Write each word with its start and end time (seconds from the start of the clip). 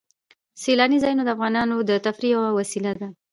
سیلانی 0.61 0.97
ځایونه 1.03 1.23
د 1.23 1.29
افغانانو 1.35 1.75
د 1.89 1.91
تفریح 2.05 2.31
یوه 2.35 2.49
وسیله 2.59 2.91
ده. 2.99 3.07